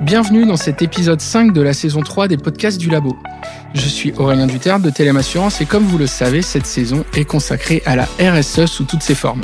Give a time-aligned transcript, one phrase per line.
[0.00, 3.18] Bienvenue dans cet épisode 5 de la saison 3 des podcasts du Labo.
[3.74, 7.26] Je suis Aurélien Duterre de Télém Assurance et comme vous le savez, cette saison est
[7.26, 9.42] consacrée à la RSE sous toutes ses formes.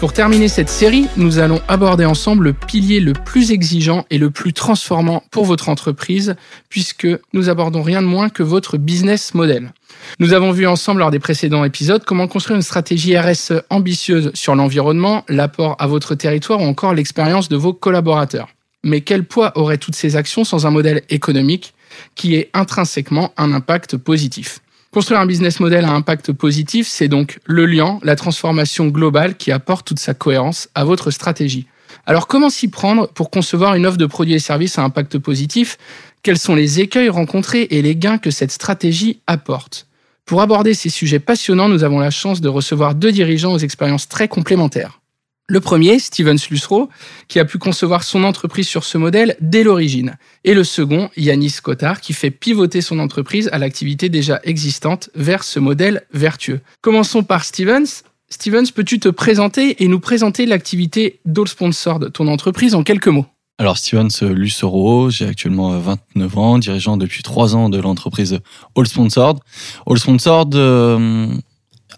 [0.00, 4.30] Pour terminer cette série, nous allons aborder ensemble le pilier le plus exigeant et le
[4.30, 6.34] plus transformant pour votre entreprise,
[6.70, 9.74] puisque nous abordons rien de moins que votre business model.
[10.18, 14.54] Nous avons vu ensemble lors des précédents épisodes comment construire une stratégie RSE ambitieuse sur
[14.54, 18.48] l'environnement, l'apport à votre territoire ou encore l'expérience de vos collaborateurs.
[18.84, 21.74] Mais quel poids auraient toutes ces actions sans un modèle économique
[22.14, 24.60] qui ait intrinsèquement un impact positif?
[24.92, 29.50] Construire un business model à impact positif, c'est donc le lien, la transformation globale qui
[29.50, 31.66] apporte toute sa cohérence à votre stratégie.
[32.06, 35.78] Alors comment s'y prendre pour concevoir une offre de produits et services à impact positif?
[36.22, 39.88] Quels sont les écueils rencontrés et les gains que cette stratégie apporte?
[40.26, 44.08] Pour aborder ces sujets passionnants, nous avons la chance de recevoir deux dirigeants aux expériences
[44.08, 45.00] très complémentaires.
[45.46, 46.88] Le premier, Steven Slusro,
[47.28, 50.16] qui a pu concevoir son entreprise sur ce modèle dès l'origine.
[50.44, 55.44] Et le second, Yanis Cotard, qui fait pivoter son entreprise à l'activité déjà existante vers
[55.44, 56.60] ce modèle vertueux.
[56.80, 58.04] Commençons par Stevens.
[58.30, 63.26] Stevens, peux-tu te présenter et nous présenter l'activité d'All Sponsored, ton entreprise, en quelques mots?
[63.58, 68.40] Alors Stevens Lucero, j'ai actuellement 29 ans, dirigeant depuis 3 ans de l'entreprise
[68.76, 69.38] All Sponsored.
[69.86, 71.28] All Sponsored, euh,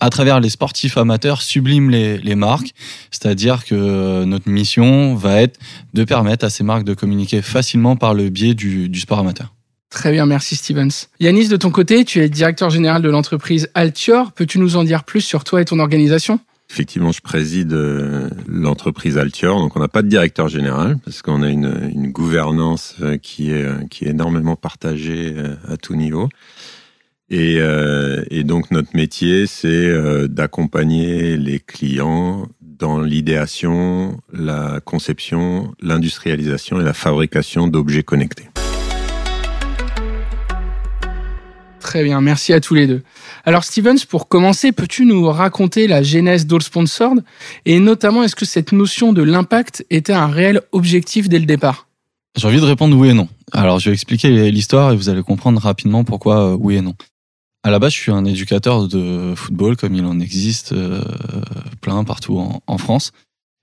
[0.00, 2.72] à travers les sportifs amateurs, sublime les, marques.
[3.10, 5.58] C'est-à-dire que notre mission va être
[5.94, 9.54] de permettre à ces marques de communiquer facilement par le biais du, sport amateur.
[9.90, 11.08] Très bien, merci Stevens.
[11.20, 14.32] Yanis, de ton côté, tu es directeur général de l'entreprise Altior.
[14.32, 16.40] Peux-tu nous en dire plus sur toi et ton organisation?
[16.68, 19.60] Effectivement, je préside euh, l'entreprise Altior.
[19.60, 23.52] Donc, on n'a pas de directeur général parce qu'on a une, une, gouvernance euh, qui
[23.52, 25.34] est, euh, qui est énormément partagée
[25.68, 26.28] à tout niveau.
[27.28, 35.72] Et, euh, et, donc notre métier, c'est euh, d'accompagner les clients dans l'idéation, la conception,
[35.80, 38.48] l'industrialisation et la fabrication d'objets connectés.
[41.80, 43.02] Très bien, merci à tous les deux.
[43.44, 47.24] Alors Stevens, pour commencer, peux-tu nous raconter la genèse d'All Sponsored
[47.64, 51.86] et notamment est-ce que cette notion de l'impact était un réel objectif dès le départ?
[52.36, 53.28] J'ai envie de répondre oui et non.
[53.52, 56.94] Alors je vais expliquer l'histoire et vous allez comprendre rapidement pourquoi euh, oui et non.
[57.66, 61.02] À la base, je suis un éducateur de football, comme il en existe euh,
[61.80, 63.10] plein partout en, France.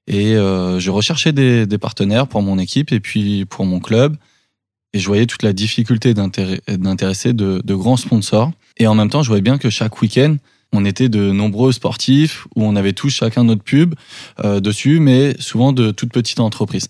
[0.08, 4.18] Et euh, je recherchais des, partenaires pour mon équipe et puis pour mon club.
[4.92, 8.52] Et je voyais toute la difficulté d'intéresser de, grands sponsors.
[8.76, 10.36] Et en même temps, je voyais bien que chaque week-end,
[10.74, 13.96] on était de nombreux sportifs où on avait tous chacun notre pub
[14.44, 16.90] euh, dessus, mais souvent de toutes petites entreprises.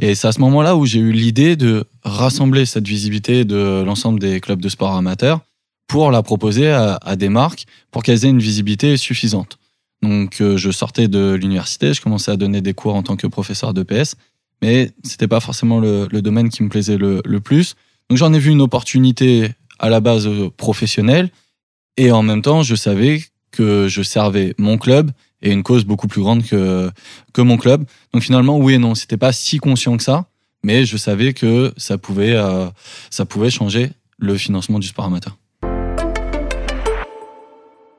[0.00, 4.20] Et c'est à ce moment-là où j'ai eu l'idée de rassembler cette visibilité de l'ensemble
[4.20, 5.42] des clubs de sport amateurs
[5.86, 9.58] pour la proposer à, des marques pour qu'elles aient une visibilité suffisante.
[10.02, 13.26] Donc, euh, je sortais de l'université, je commençais à donner des cours en tant que
[13.26, 14.16] professeur de PS,
[14.62, 17.74] mais c'était pas forcément le, domaine qui me plaisait le, plus.
[18.10, 21.30] Donc, j'en ai vu une opportunité à la base euh, professionnelle,
[21.96, 26.08] et en même temps, je savais que je servais mon club et une cause beaucoup
[26.08, 26.90] plus grande que,
[27.32, 27.84] que mon club.
[28.12, 30.26] Donc, finalement, oui et non, c'était pas si conscient que ça,
[30.62, 32.66] mais je savais que ça pouvait, euh,
[33.10, 35.36] ça pouvait changer le financement du sport amateur.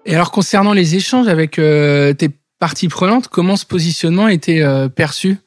[0.07, 2.29] Et alors concernant les échanges avec euh, tes
[2.59, 5.38] parties prenantes, comment ce positionnement été euh, perçu?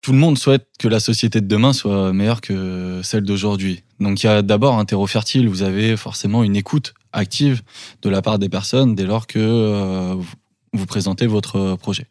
[0.00, 3.82] Tout le monde souhaite que la société de demain soit meilleure que celle d'aujourd'hui.
[4.00, 7.60] Donc il y a d'abord un terreau fertile, vous avez forcément une écoute active
[8.00, 10.14] de la part des personnes dès lors que euh,
[10.72, 12.06] vous présentez votre projet.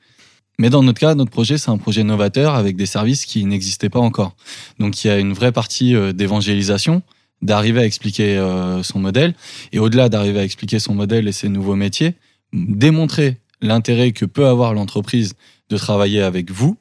[0.60, 3.90] Mais dans notre cas, notre projet, c'est un projet novateur avec des services qui n'existaient
[3.90, 4.36] pas encore.
[4.78, 7.02] Donc il y a une vraie partie d'évangélisation
[7.42, 9.34] d'arriver à expliquer euh, son modèle.
[9.72, 12.16] Et au-delà d'arriver à expliquer son modèle et ses nouveaux métiers,
[12.54, 15.34] démontrer l'intérêt que peut avoir l'entreprise
[15.70, 16.78] de travailler avec vous.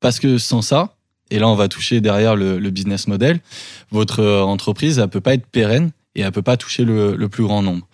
[0.00, 0.96] Parce que sans ça,
[1.30, 3.40] et là on va toucher derrière le, business model,
[3.90, 7.44] votre euh, entreprise elle peut pas être pérenne et elle peut pas toucher le, plus
[7.44, 7.86] grand nombre.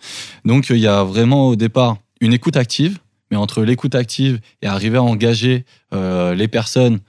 [0.45, 2.99] Donc il y a vraiment au départ une écoute active,
[3.31, 6.99] mais entre l'écoute active et arriver à engager euh, les personnes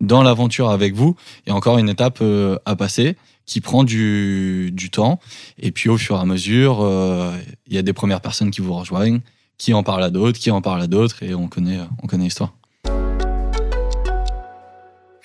[0.00, 2.22] dans l'aventure avec vous, il y a encore une étape
[2.64, 5.20] à passer qui prend du, du temps.
[5.58, 7.32] Et puis au fur et à mesure, euh,
[7.66, 9.20] il y a des premières personnes qui vous rejoignent,
[9.58, 12.24] qui en parlent à d'autres, qui en parlent à d'autres, et on connaît, on connaît
[12.24, 12.52] l'histoire.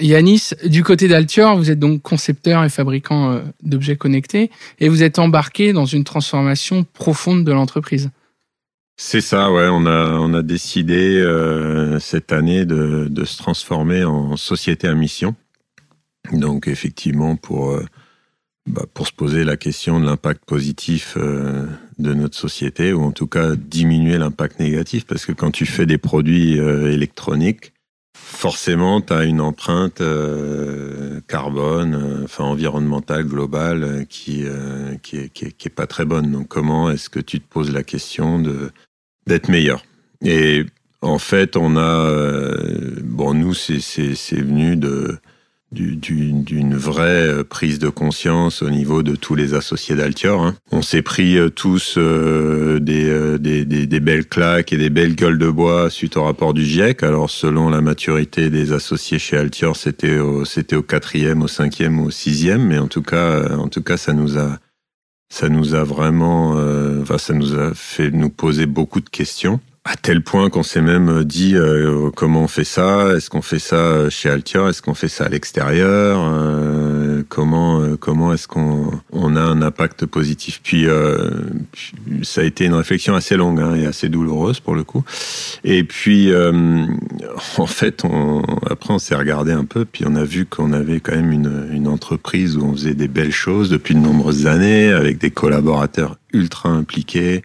[0.02, 4.50] Yanis, du côté d'Altior, vous êtes donc concepteur et fabricant euh, d'objets connectés
[4.80, 8.10] et vous êtes embarqué dans une transformation profonde de l'entreprise.
[8.96, 9.68] C'est ça, ouais.
[9.70, 14.94] On a, on a décidé euh, cette année de, de, se transformer en société à
[14.94, 15.36] mission.
[16.32, 17.78] Donc effectivement, pour
[18.70, 21.66] bah, pour se poser la question de l'impact positif euh,
[21.98, 25.88] de notre société, ou en tout cas diminuer l'impact négatif, parce que quand tu fais
[25.88, 27.74] des produits euh, électroniques,
[28.16, 34.44] forcément, tu as une empreinte euh, carbone, enfin environnementale globale qui,
[35.02, 36.32] qui, est, qui, est, pas très bonne.
[36.32, 38.40] Donc, comment est-ce que tu te poses la question
[39.26, 39.84] d'être meilleur?
[40.24, 40.64] Et
[41.02, 42.08] en fait, on a,
[43.02, 45.18] bon, nous, c'est venu de
[45.72, 50.44] d'une vraie euh, prise de conscience au niveau de tous les associés d'Altior.
[50.44, 50.56] Hein.
[50.72, 55.38] On s'est pris euh, tous euh, des, des, des, belles claques et des belles gueules
[55.38, 57.04] de bois suite au rapport du GIEC.
[57.04, 62.00] Alors selon la maturité des associés chez Altior, c'était au, c'était au quatrième, au cinquième
[62.00, 64.58] au sixième, mais en tout cas, en tout cas, ça nous a
[65.32, 66.54] ça nous a vraiment,
[67.02, 70.84] enfin, ça nous a fait nous poser beaucoup de questions à tel point qu'on s'est
[70.84, 73.16] même dit euh, comment on fait ça?
[73.16, 76.20] Est-ce qu'on fait ça chez Altior Est-ce qu'on fait ça à l'extérieur?
[76.22, 80.62] Euh, Comment euh, comment est-ce qu'on on a un impact positif?
[80.64, 80.88] Puis,
[82.24, 85.04] ça a été une réflexion assez longue hein, et assez douloureuse pour le coup.
[85.64, 86.32] Et puis
[87.58, 91.00] en fait, on, après on s'est regardé un peu puis on a vu qu'on avait
[91.00, 94.92] quand même une, une entreprise où on faisait des belles choses depuis de nombreuses années
[94.92, 97.42] avec des collaborateurs ultra impliqués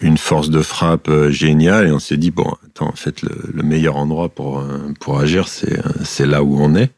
[0.00, 3.62] une force de frappe euh, géniale et on s'est dit bon attends en fait le,
[3.62, 6.90] meilleur endroit pour euh, pour agir c'est euh, c'est là où on est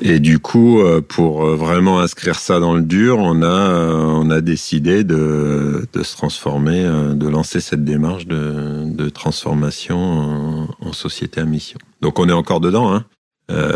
[0.00, 5.04] et du coup pour vraiment inscrire ça dans le dur on a on a décidé
[5.04, 6.82] de de se transformer
[7.14, 12.60] de lancer cette démarche de de transformation en, société à mission donc on est encore
[12.60, 13.04] dedans hein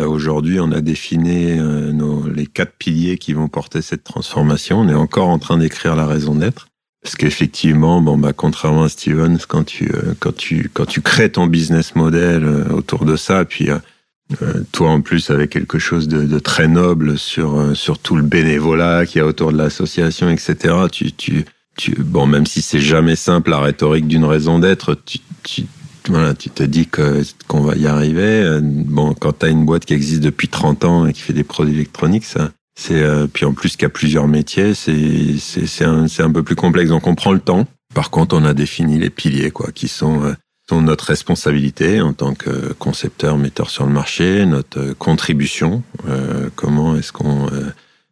[0.07, 1.57] Aujourd'hui, on a défini
[1.93, 4.81] nos, les quatre piliers qui vont porter cette transformation.
[4.81, 6.69] On est encore en train d'écrire la raison d'être.
[7.07, 11.31] Parce qu'effectivement, bon, bah, contrairement à Steven, quand tu, euh, quand tu, quand tu crées
[11.31, 16.09] ton business model euh, autour de ça, puis euh, toi en plus avec quelque chose
[16.09, 20.29] de, de très noble sur, sur tout le bénévolat qu'il y a autour de l'association,
[20.31, 20.75] etc.
[20.91, 21.45] Tu, tu,
[21.79, 25.63] tu, bon, même si c'est jamais simple la rhétorique d'une raison d'être, tu, tu,
[26.09, 28.59] voilà, tu te dis que qu'on va y arriver.
[28.61, 31.45] Bon, quand tu as une boîte qui existe depuis 30 ans et qui fait des
[31.45, 35.85] produits électroniques, ça, c'est euh, puis en plus qu'il y a plusieurs métiers, c'est c'est
[35.85, 36.91] un, un peu plus complexe.
[36.91, 37.67] Donc on prend le temps.
[37.95, 40.35] Par contre, on a défini les piliers quoi, qui sont euh,
[40.69, 45.83] sont notre responsabilité en tant que concepteur, metteur sur le marché, notre euh, contribution.
[46.09, 47.49] Euh, comment est-ce qu'on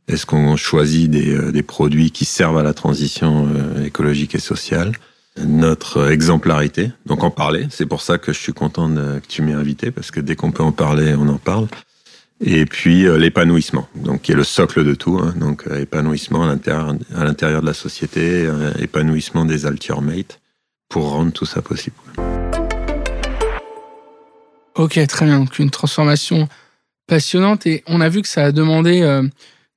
[0.09, 3.49] est-ce qu'on choisit des, des produits qui servent à la transition
[3.85, 4.93] écologique et sociale
[5.37, 7.67] notre exemplarité, donc en parler.
[7.71, 10.37] C'est pour ça que je suis content de, que tu m'aies invité, parce que dès
[10.37, 11.67] qu'on peut en parler, on en parle
[12.41, 15.19] et puis euh, l'épanouissement, donc qui est le socle de tout.
[15.23, 20.41] Hein, donc euh, épanouissement à l'intérieur, de la société, euh, épanouissement des mates
[20.89, 21.97] pour rendre tout ça possible.
[24.75, 25.39] Ok, très bien.
[25.39, 26.49] Donc une transformation
[27.07, 29.23] passionnante et on a vu que ça a demandé euh,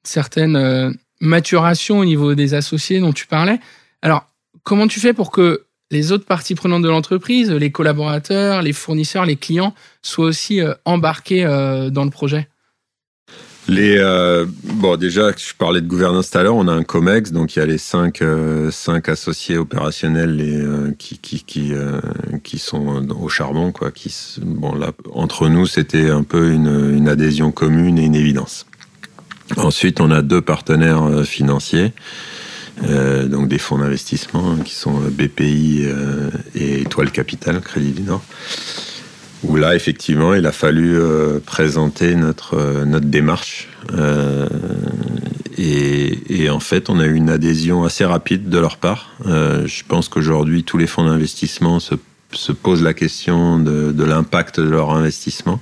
[0.03, 3.59] certaines maturations au niveau des associés dont tu parlais.
[4.01, 4.25] Alors,
[4.63, 9.25] comment tu fais pour que les autres parties prenantes de l'entreprise, les collaborateurs, les fournisseurs,
[9.25, 11.43] les clients, soient aussi embarqués
[11.91, 12.47] dans le projet?
[13.69, 17.33] Les euh, bon déjà je parlais de gouvernance tout à l'heure on a un Comex
[17.33, 21.99] donc il y a les cinq euh, cinq associés opérationnels euh, qui qui qui, euh,
[22.55, 27.99] sont au charbon quoi qui bon là entre nous c'était un peu une, adhésion commune
[27.99, 28.65] et une évidence.
[29.57, 31.25] Ensuite on a deux partenaires
[32.83, 35.87] euh, donc des fonds d'investissement qui sont BPI
[36.55, 38.23] et Étoile Capital Crédit du Nord
[39.43, 43.69] où là, effectivement, il a fallu euh, présenter notre, euh, notre démarche.
[43.93, 44.47] Euh,
[45.59, 49.11] et, en fait, on a eu une adhésion assez rapide de leur part.
[49.25, 51.95] Euh, je pense qu'aujourd'hui, tous les fonds d'investissement se,
[52.31, 55.59] se, posent la question de, l'impact de leur investissement.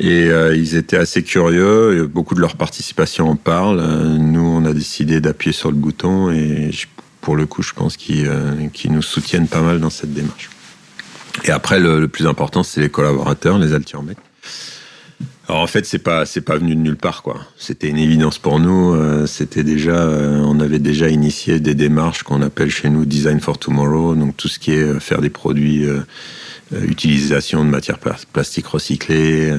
[0.00, 2.06] Et euh, ils étaient assez curieux.
[2.06, 3.82] Beaucoup de leur participation en parle.
[4.18, 6.70] nous, décidé d'appuyer sur le bouton et
[7.20, 8.30] pour le coup, je pense qu'ils
[8.72, 10.50] qu nous soutiennent pas mal dans cette démarche.
[11.44, 14.18] Et après, le, plus important, c'est les collaborateurs, les Altiormec.
[15.48, 17.40] Alors en fait, c'est pas c'est pas venu de nulle part quoi.
[17.56, 18.92] C'était une évidence pour nous.
[18.94, 23.40] Euh, c'était déjà, euh, on avait déjà initié des démarches qu'on appelle chez nous Design
[23.40, 26.02] for Tomorrow, donc tout ce qui est euh, faire des produits, euh, euh,
[26.72, 29.52] utilisation de matières plastiques recyclées,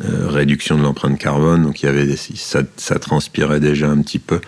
[0.00, 1.62] réduction de l'empreinte carbone.
[1.62, 4.40] Donc il y avait des, ça, transpirait déjà un petit peu.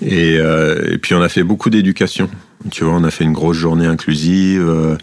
[0.00, 2.30] Et, et puis on a fait beaucoup d'éducation.
[2.70, 4.66] Tu vois, on a fait une grosse journée inclusive.
[4.68, 4.96] Euh,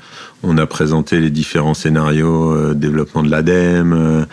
[0.44, 4.25] on a présenté les différents scénarios euh, développement de l'ADEME, euh,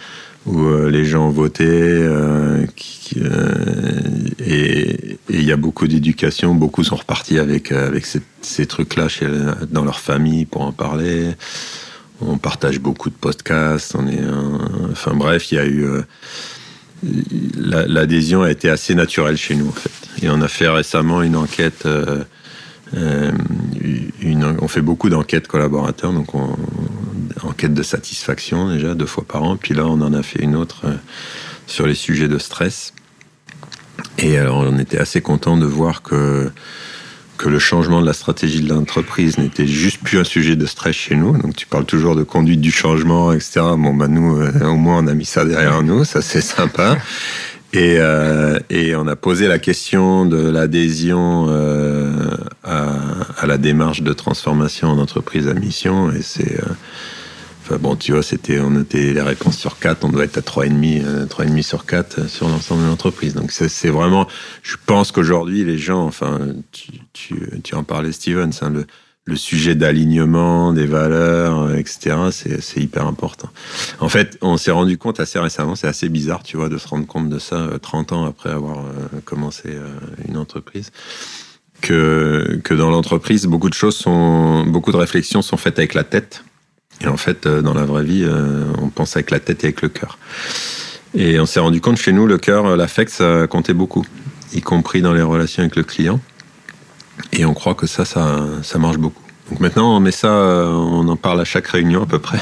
[0.47, 1.67] où euh, les gens voté.
[1.69, 3.21] Euh, qui,
[4.45, 6.55] et il y a beaucoup d'éducation.
[6.55, 8.07] Beaucoup sont repartis avec, avec
[8.41, 9.09] ces, trucs-là
[9.71, 11.31] dans leur famille pour en parler.
[12.21, 13.97] On partage beaucoup de podcasts.
[14.91, 15.87] Enfin bref, il y a eu
[17.57, 19.91] l'adhésion a été assez naturelle chez nous en fait.
[20.25, 22.25] Et on a fait récemment une enquête euh,
[22.95, 23.33] euh,
[24.21, 26.57] une, on fait beaucoup d'enquêtes collaborateurs, donc on,
[27.43, 29.57] enquête de satisfaction déjà deux fois par an.
[29.57, 30.87] Puis là, on en a fait une autre
[31.67, 32.93] sur les sujets de stress.
[34.19, 36.51] Et alors, on était assez content de voir que
[37.39, 40.95] que le changement de la stratégie de l'entreprise n'était juste plus un sujet de stress
[40.95, 41.37] chez nous.
[41.39, 43.63] Donc tu parles toujours de conduite du changement, etc.
[43.77, 46.99] Bon, bah nous, au moins, on a mis ça derrière nous, ça c'est sympa.
[47.75, 52.13] Et, euh, et, on a posé la question de l'adhésion euh,
[52.65, 52.93] à,
[53.39, 56.13] à, la démarche de transformation en entreprise à mission.
[56.13, 56.67] Et c'est, euh,
[57.63, 60.41] enfin bon, tu vois, c'était, on était les réponses sur 4, on doit être à
[60.41, 63.35] 3,5, 3,5 euh, sur 4 euh, sur l'ensemble de l'entreprise.
[63.35, 64.27] Donc c'est, vraiment,
[64.63, 66.41] je pense qu'aujourd'hui, les gens, enfin,
[66.73, 68.87] tu, tu, tu en parlais, Steven, le,
[69.25, 72.17] le sujet d'alignement des valeurs, euh, etc.,
[72.61, 73.49] c'est hyper important.
[74.01, 76.89] En fait, on s'est rendu compte assez récemment, c'est assez bizarre, tu vois, de se
[76.89, 78.85] rendre compte de ça 30 euh, ans après avoir
[79.25, 79.71] commencé
[80.27, 80.91] une entreprise,
[81.81, 86.05] que, que dans l'entreprise, beaucoup de choses sont, beaucoup de réflexions sont faites avec la
[86.05, 86.45] tête.
[87.03, 88.27] Et en fait, dans la vraie vie,
[88.81, 90.19] on pense avec la tête et avec le cœur.
[91.15, 94.05] Et on s'est rendu compte chez nous, le cœur, l'affect, ça comptait beaucoup,
[94.55, 96.21] y compris dans les relations avec le client.
[97.33, 99.23] Et on croit que ça, ça, ça marche beaucoup.
[99.51, 102.41] Donc maintenant, on met ça, on en parle à chaque réunion à peu près,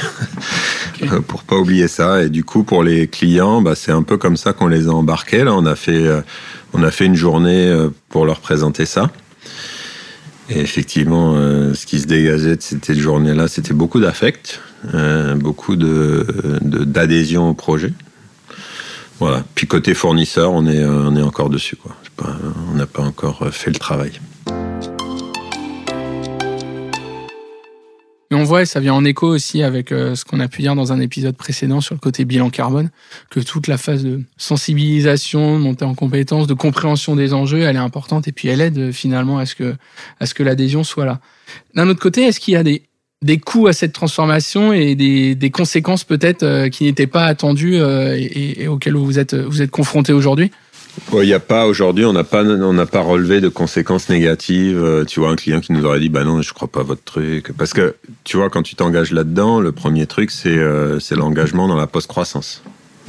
[1.27, 2.23] pour pas oublier ça.
[2.23, 4.91] Et du coup, pour les clients, bah, c'est un peu comme ça qu'on les a
[4.91, 5.43] embarqués.
[5.43, 6.21] Là, on a fait, euh,
[6.73, 9.11] on a fait une journée euh, pour leur présenter ça.
[10.53, 14.59] Et effectivement, euh, ce qui se dégageait de cette journée-là, c'était beaucoup d'affect,
[15.35, 16.25] beaucoup de
[16.61, 17.93] d'adhésion au projet.
[19.19, 19.43] Voilà.
[19.55, 21.75] Puis côté fournisseur, on est, on est encore dessus.
[21.75, 21.95] Quoi.
[22.71, 24.11] on n'a pas encore fait le travail.
[28.51, 30.91] Voit, et ça vient en écho aussi avec euh, ce qu'on a pu dire dans
[30.91, 32.89] un épisode précédent sur le côté bilan carbone,
[33.29, 37.77] que toute la phase de sensibilisation, de montée en compétences, de compréhension des enjeux, elle
[37.77, 39.75] est importante et puis elle aide euh, finalement à ce que,
[40.19, 41.21] à ce que l'adhésion soit là.
[41.75, 42.83] D'un autre côté, est-ce qu'il y a des,
[43.23, 47.77] des coûts à cette transformation et des, des conséquences peut-être euh, qui n'étaient pas attendues
[47.77, 50.51] et, et, auxquelles vous êtes, vous êtes confrontés aujourd'hui?
[51.13, 54.81] Il n'y a pas aujourd'hui, on n'a pas, on n'a pas relevé de conséquences négatives.
[54.81, 56.83] Euh, tu vois, un client qui nous aurait dit, bah non, je crois pas à
[56.83, 57.51] votre truc.
[57.57, 61.67] Parce que, tu vois, quand tu t'engages là-dedans, le premier truc, c'est, euh, c'est l'engagement
[61.67, 62.63] dans la post-croissance.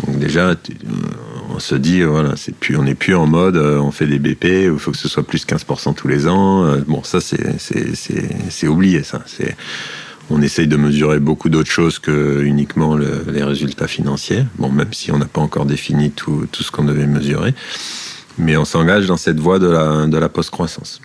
[0.07, 0.55] Donc déjà,
[1.55, 4.19] on se dit, voilà, c'est plus, on n'est plus en mode, euh, on fait des
[4.19, 6.77] BP, il faut que ce soit plus 15% tous les ans.
[6.87, 9.23] Bon, ça, c'est, c'est, c'est, c'est oublié, ça.
[9.27, 9.57] C'est,
[10.33, 14.45] on essaye de mesurer beaucoup d'autres choses que uniquement les résultats financiers.
[14.59, 17.55] Bon, même si on n'a pas encore défini tout, ce qu'on devait mesurer.
[18.39, 21.03] Mais on s'engage dans cette voie de la, post-croissance.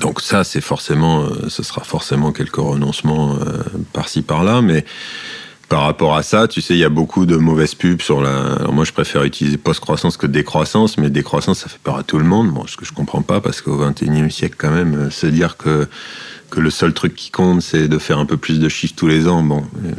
[0.00, 4.84] Donc ça, c'est forcément, euh, ce sera forcément quelques renoncements euh, par-ci par-là, mais
[5.68, 8.66] par rapport à ça, tu sais, il y a beaucoup de mauvaises pubs sur la.
[8.70, 12.24] Moi, je préfère utiliser post-croissance que décroissance, mais décroissance, ça fait peur à tout le
[12.24, 12.52] monde.
[12.66, 15.88] Ce que je comprends pas, parce qu'au XXIe siècle, quand même, euh, se dire que
[16.50, 19.06] que le seul truc qui compte, c'est de faire un peu plus de chiffres tous
[19.06, 19.42] les ans.
[19.42, 19.90] Bon, euh,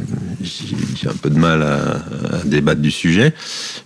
[0.94, 2.02] j'ai un peu de mal à,
[2.44, 3.34] débattre du sujet,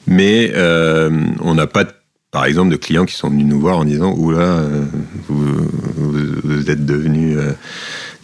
[0.07, 1.85] mais euh, on n'a pas,
[2.31, 4.85] par exemple, de clients qui sont venus nous voir en disant "Oula, euh,
[5.29, 7.39] vous, vous, êtes devenus,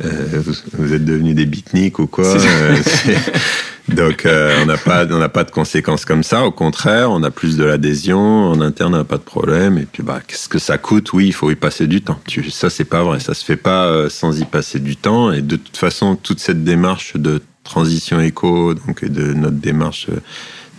[0.01, 2.37] vous, êtes devenus des bitniks ou quoi."
[3.89, 6.45] Donc euh, on n'a pas pas de conséquences comme ça.
[6.45, 9.79] Au contraire, on a plus de l'adhésion en interne, on n'a pas de problème.
[9.79, 11.13] Et puis bah qu'est-ce que ça coûte?
[11.13, 12.21] Oui, il faut y passer du temps.
[12.51, 13.21] Ça c'est pas vrai.
[13.21, 15.33] Ça se fait pas euh, sans y passer du temps.
[15.33, 20.21] Et de toute façon, toute cette démarche de transition éco, donc de notre démarche euh,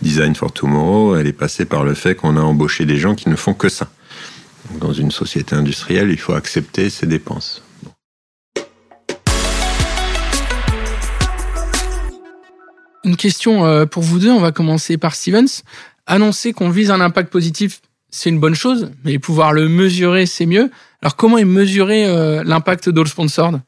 [0.01, 3.29] Design for Tomorrow, elle est passée par le fait qu'on a embauché des gens qui
[3.29, 3.87] ne font que ça.
[4.79, 7.63] Dans une société industrielle, il faut accepter ses dépenses.
[13.07, 15.63] Une question euh, pour vous deux, on va commencer par Stevens.
[16.07, 20.45] Annoncer qu'on vise un impact positif, c'est une bonne chose, mais pouvoir le mesurer, c'est
[20.45, 20.69] mieux.
[21.01, 23.61] Alors comment est mesuré euh, l'impact d'All Sponsored?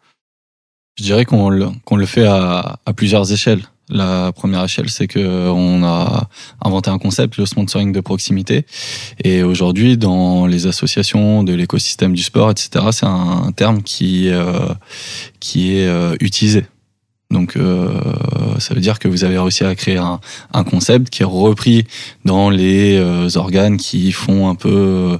[0.98, 3.62] Je dirais qu'on le, le fait à, plusieurs échelles.
[3.88, 6.28] La première échelle, c'est que on a
[6.62, 8.66] inventé un concept, le sponsoring de proximité.
[9.24, 14.68] Et aujourd'hui, dans les associations de l'écosystème du sport, etc., c'est un, terme qui euh,
[15.40, 16.66] qui est utilisé
[17.32, 17.90] donc euh,
[18.58, 20.20] ça veut dire que vous avez réussi à créer un,
[20.52, 21.86] un concept qui est repris
[22.26, 24.70] dans les euh, organes qui font un peu
[25.14, 25.18] euh,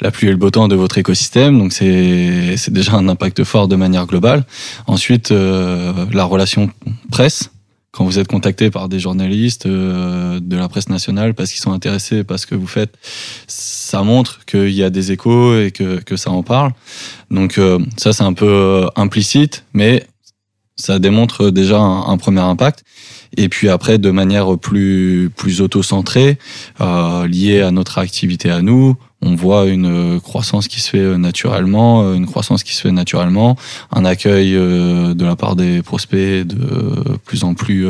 [0.00, 1.58] la pluie et le beau temps de votre écosystème.
[1.58, 4.44] Donc c'est déjà un impact fort de manière globale.
[4.86, 6.70] Ensuite la relation
[7.10, 7.50] presse
[7.92, 12.24] quand vous êtes contacté par des journalistes de la presse nationale parce qu'ils sont intéressés
[12.24, 12.94] parce que vous faites,
[13.46, 16.72] ça montre qu'il y a des échos et que, que ça en parle.
[17.30, 17.58] Donc
[17.96, 20.06] ça c'est un peu implicite, mais
[20.76, 22.84] ça démontre déjà un, premier impact.
[23.36, 26.38] Et puis après, de manière plus plus auto-centrée,
[26.80, 32.14] euh, liée à notre activité à nous, on voit une croissance qui se fait naturellement,
[32.14, 33.56] une croissance qui se fait naturellement,
[33.90, 37.86] un accueil de la part des prospects de plus en plus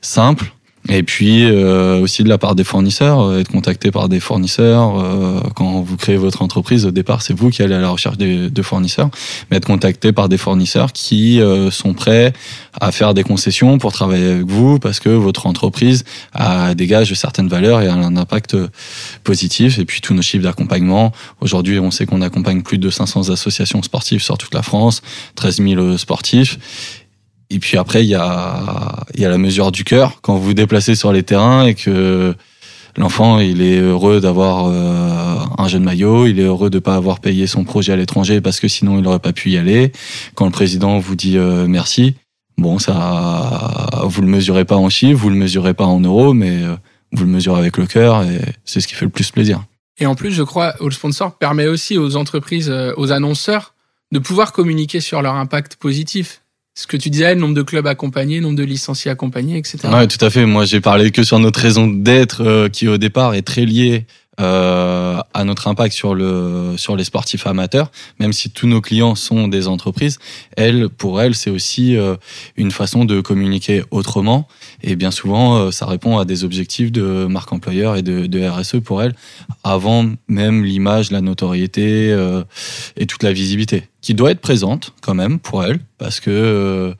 [0.00, 0.53] simple
[0.90, 5.00] et puis euh, aussi de la part des fournisseurs, euh, être contacté par des fournisseurs.
[5.00, 8.18] Euh, quand vous créez votre entreprise, au départ, c'est vous qui allez à la recherche
[8.18, 9.08] de fournisseurs,
[9.50, 12.32] mais être contacté par des fournisseurs qui sont prêts
[12.80, 17.48] à faire des concessions pour travailler avec vous parce que votre entreprise a, dégage certaines
[17.48, 18.56] valeurs et a un impact
[19.22, 19.78] positif.
[19.78, 21.12] Et puis tous nos chiffres d'accompagnement.
[21.40, 25.02] Aujourd'hui, on sait qu'on accompagne plus de 500 associations sportives sur toute la France,
[25.36, 26.58] 13 000 sportifs.
[27.54, 30.20] Et puis après, il y a, y a la mesure du cœur.
[30.22, 32.34] Quand vous vous déplacez sur les terrains et que
[32.96, 36.96] l'enfant, il est heureux d'avoir euh, un jeune maillot, il est heureux de ne pas
[36.96, 39.92] avoir payé son projet à l'étranger parce que sinon, il n'aurait pas pu y aller.
[40.34, 42.16] Quand le président vous dit euh, merci,
[42.58, 46.64] bon, ça, vous le mesurez pas en chiffres, vous le mesurez pas en euros, mais
[46.64, 46.74] euh,
[47.12, 49.62] vous le mesurez avec le cœur et c'est ce qui fait le plus plaisir.
[49.98, 53.74] Et en plus, je crois, le sponsor permet aussi aux entreprises, aux annonceurs,
[54.10, 56.40] de pouvoir communiquer sur leur impact positif
[56.74, 59.78] ce que tu disais, le nombre de clubs accompagnés, nombre de licenciés accompagnés, etc.
[59.92, 60.44] Ouais, tout à fait.
[60.44, 64.06] Moi, j'ai parlé que sur notre raison d'être, euh, qui au départ est très liée
[64.40, 69.14] euh, à notre impact sur le sur les sportifs amateurs, même si tous nos clients
[69.14, 70.18] sont des entreprises,
[70.56, 72.16] elle pour elle c'est aussi euh,
[72.56, 74.48] une façon de communiquer autrement.
[74.82, 78.48] Et bien souvent euh, ça répond à des objectifs de marque employeur et de, de
[78.48, 79.14] RSE pour elle
[79.62, 82.42] avant même l'image, la notoriété euh,
[82.96, 86.94] et toute la visibilité qui doit être présente quand même pour elle parce que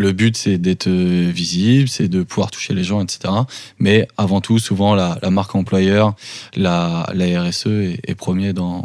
[0.00, 3.32] le but, c'est d'être euh, visible, c'est de pouvoir toucher les gens, etc.
[3.78, 6.14] Mais avant tout, souvent, la, marque employeur,
[6.56, 8.82] la, RSE est, premier dans,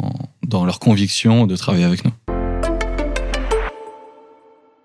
[0.52, 2.12] leur conviction de travailler avec nous.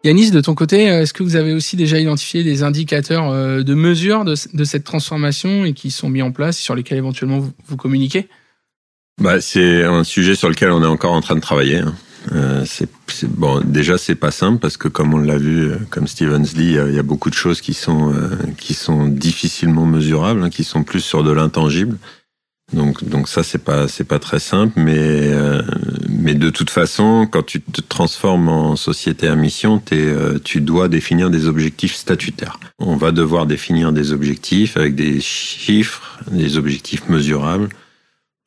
[0.03, 3.61] Yanis, de ton côté, euh, est-ce que vous avez aussi déjà identifié des indicateurs euh,
[3.61, 7.77] de mesure de, cette transformation et qui sont mis en place, sur lesquels éventuellement vous,
[7.77, 8.27] communiquez?
[9.21, 11.81] Bah, C'est un sujet sur lequel on est encore en train de travailler.
[12.31, 12.89] Euh, c'est
[13.27, 13.61] bon.
[13.61, 16.93] Déjà, c'est pas simple parce que, comme on l'a vu, euh, comme Stevens dit, il
[16.93, 20.83] y a beaucoup de choses qui sont euh, qui sont difficilement mesurables, hein, qui sont
[20.83, 21.97] plus sur de l'intangible.
[22.73, 25.61] Donc, donc ça, c'est pas c'est pas très simple, mais euh,
[26.09, 30.87] mais de toute façon, quand tu te transformes en société à mission, es, tu dois
[30.87, 32.59] définir des objectifs statutaires.
[32.79, 37.69] On va devoir définir des objectifs avec des chiffres, des objectifs mesurables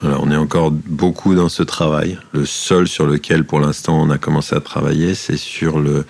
[0.02, 2.18] on est encore beaucoup dans ce travail.
[2.32, 6.04] Le seul sur lequel, pour l'instant, on a commencé à travailler, c'est sur le,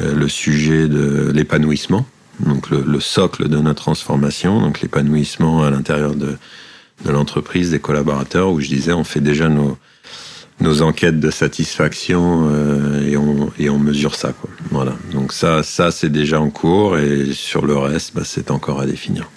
[0.00, 2.06] euh, le sujet de l'épanouissement,
[2.40, 6.36] donc le, socle de notre transformation, donc l'épanouissement à l'intérieur de,
[7.04, 9.78] de l'entreprise, des collaborateurs, où je disais, on fait déjà nos,
[10.60, 14.34] nos enquêtes de satisfaction euh, et, on, et on mesure ça.
[14.70, 14.94] Voilà.
[15.12, 18.86] Donc ça, ça c'est déjà en cours et sur le reste, bah, c'est encore à
[18.86, 19.30] définir.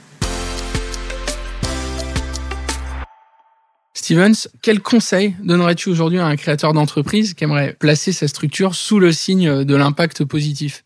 [4.12, 9.00] Stevens, quel conseil donnerais-tu aujourd'hui à un créateur d'entreprise qui aimerait placer sa structure sous
[9.00, 10.84] le signe de l'impact positif?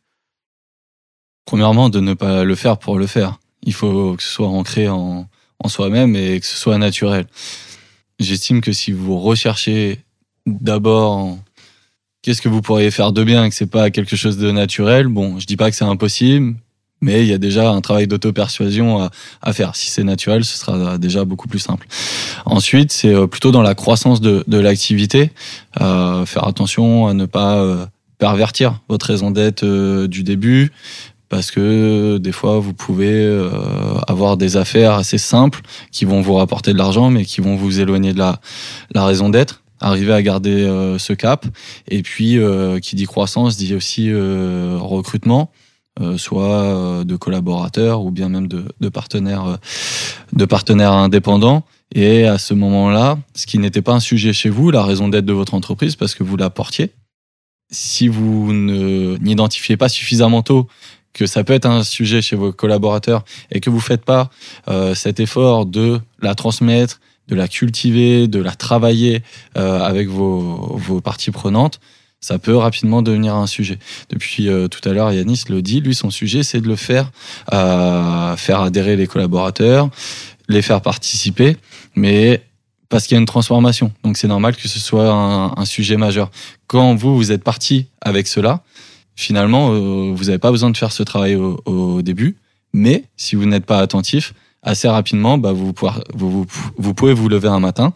[1.46, 3.40] Premièrement, de ne pas le faire pour le faire.
[3.64, 5.28] Il faut que ce soit ancré en,
[5.66, 7.26] soi-même et que ce soit naturel.
[8.20, 10.02] J'estime que si vous recherchez
[10.46, 11.36] d'abord
[12.22, 15.08] qu'est-ce que vous pourriez faire de bien et que c'est pas quelque chose de naturel,
[15.08, 16.58] bon, je dis pas que c'est impossible,
[17.06, 19.10] mais il y a déjà un travail d'auto-persuasion
[19.44, 19.76] à, faire.
[19.76, 21.86] Si c'est naturel, ce sera déjà beaucoup plus simple.
[22.46, 25.30] Ensuite, c'est euh, plutôt dans la croissance de, l'activité,
[25.82, 27.86] euh, faire attention à ne pas euh,
[28.18, 29.64] pervertir votre raison d'être
[30.08, 30.72] du début,
[31.30, 33.16] parce que des fois vous pouvez
[34.08, 37.80] avoir des affaires assez simples qui vont vous rapporter de l'argent mais qui vont vous
[37.80, 38.40] éloigner de la,
[38.94, 40.64] la raison d'être arriver à garder
[40.98, 41.46] ce cap
[41.90, 42.40] et puis
[42.82, 45.52] qui dit croissance dit aussi recrutement
[46.02, 49.56] euh, soit euh, de collaborateurs ou bien même de, de partenaires, euh,
[50.34, 51.64] de partenaires indépendants.
[51.94, 55.24] Et à ce moment-là, ce qui n'était pas un sujet chez vous, la raison d'être
[55.26, 56.92] de votre entreprise, parce que vous la portiez,
[57.72, 60.68] si vous ne n'identifiez pas suffisamment tôt
[61.14, 64.30] que ça peut être un sujet chez vos collaborateurs et que vous faites pas
[64.96, 69.24] cet effort de la transmettre, de la cultiver, de la travailler
[69.56, 71.80] avec vos, vos parties prenantes,
[72.26, 73.78] ça peut rapidement devenir un sujet.
[74.10, 77.12] Depuis euh, tout à l'heure, Yanis le dit, lui, son sujet, c'est de le faire,
[77.54, 79.90] euh, faire adhérer les collaborateurs,
[80.50, 81.56] les faire participer,
[81.96, 82.42] mais
[82.90, 83.92] parce qu'il y a une transformation.
[84.04, 86.32] Donc c'est normal que ce soit un, sujet majeur.
[86.66, 88.64] Quand vous, vous êtes parti avec cela,
[89.16, 92.38] finalement, euh, vous n'avez pas besoin de faire ce travail au, début,
[92.74, 94.34] mais si vous n'êtes pas attentif,
[94.64, 95.74] assez rapidement, bah, vous,
[96.16, 97.94] vous, vous pouvez vous lever un matin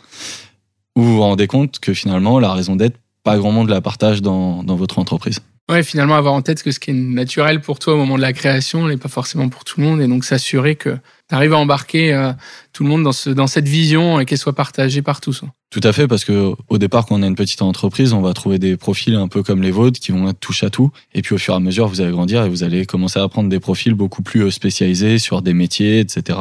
[0.95, 4.21] où vous vous rendez compte que finalement, la raison d'être pas grand monde la partage
[4.21, 5.39] dans, dans votre entreprise.
[5.69, 8.21] Ouais, finalement, avoir en tête que ce qui est naturel pour toi au moment de
[8.21, 10.01] la création n'est pas forcément pour tout le monde.
[10.01, 10.89] Et donc, s'assurer que
[11.29, 12.31] tu arrives à embarquer euh,
[12.73, 15.43] tout le monde dans, ce, dans cette vision et qu'elle soit partagée par tous.
[15.69, 18.33] Tout à fait, parce que au départ, quand on a une petite entreprise, on va
[18.33, 20.89] trouver des profils un peu comme les vôtres qui vont être touche à tout.
[21.13, 23.27] Et puis, au fur et à mesure, vous allez grandir et vous allez commencer à
[23.27, 26.39] prendre des profils beaucoup plus euh, spécialisés sur des métiers, etc.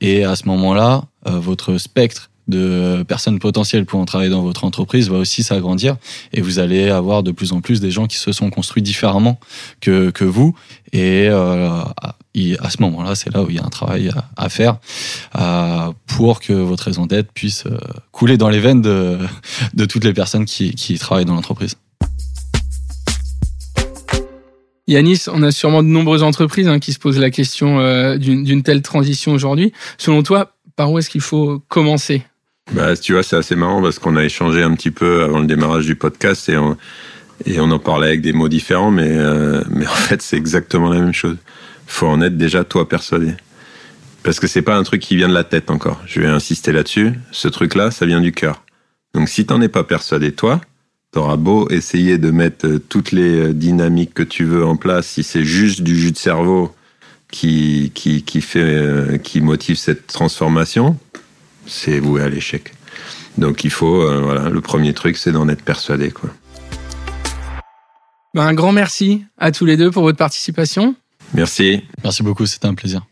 [0.00, 5.08] Et à ce moment-là, euh, votre spectre de personnes potentielles pour travailler dans votre entreprise
[5.08, 5.96] va aussi s'agrandir
[6.32, 9.38] et vous allez avoir de plus en plus des gens qui se sont construits différemment
[9.80, 10.54] que, que vous
[10.92, 11.82] et euh,
[12.60, 14.76] à ce moment-là c'est là où il y a un travail à, faire
[15.38, 17.78] euh, pour que votre raison d'être puisse euh,
[18.12, 19.18] couler dans les veines de,
[19.72, 21.76] de toutes les personnes qui, qui travaillent dans l'entreprise.
[24.86, 27.78] Yanis, on a sûrement de nombreuses entreprises hein, qui se posent la question
[28.18, 29.72] d'une telle transition aujourd'hui.
[29.96, 32.22] Selon toi, par où est-ce qu'il faut commencer?
[32.72, 35.46] Bah, tu vois, c'est assez marrant parce qu'on a échangé un petit peu avant le
[35.46, 36.76] démarrage du podcast et on,
[37.44, 40.88] et on en parlait avec des mots différents, mais, euh, mais en fait, c'est exactement
[40.88, 41.36] la même chose.
[41.86, 43.34] faut en être déjà toi persuadé.
[44.22, 46.00] Parce que c'est pas un truc qui vient de la tête encore.
[46.06, 47.12] Je vais insister là-dessus.
[47.30, 48.62] Ce truc-là, ça vient du cœur.
[49.12, 50.60] Donc si t'en es pas persuadé toi,
[51.12, 55.06] t'auras beau essayer de mettre euh, toutes les euh, dynamiques que tu veux en place,
[55.06, 56.74] si c'est juste du jus de cerveau
[57.30, 60.96] qui, qui, qui, fait, qui motive cette transformation,
[61.66, 62.72] c'est voué à l'échec.
[63.38, 66.10] Donc il faut, euh, voilà, le premier truc, c'est d'en être persuadé.
[66.10, 66.30] Quoi.
[68.34, 70.94] Ben, un grand merci à tous les deux pour votre participation.
[71.34, 71.82] Merci.
[72.02, 73.02] Merci beaucoup, c'était un plaisir.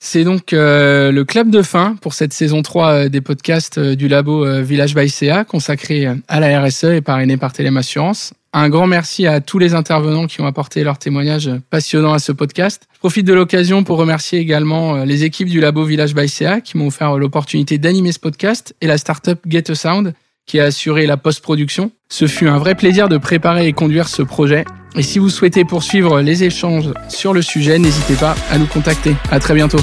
[0.00, 4.08] C'est donc euh, le club de fin pour cette saison 3 euh, des podcasts du
[4.08, 8.34] labo Village by CA consacré à la RSE et parrainé par Télém Assurance.
[8.56, 12.30] Un grand merci à tous les intervenants qui ont apporté leur témoignage passionnant à ce
[12.30, 12.86] podcast.
[12.92, 16.60] Je profite de l'occasion pour remercier également euh, les équipes du labo Village by CA
[16.60, 20.14] qui m'ont offert l'opportunité d'animer ce podcast et la startup Get a Sound
[20.46, 21.90] qui a assuré la post-production.
[22.08, 24.64] Ce fut un vrai plaisir de préparer et conduire ce projet.
[24.94, 29.16] Et si vous souhaitez poursuivre les échanges sur le sujet, n'hésitez pas à nous contacter.
[29.32, 29.80] À très bientôt.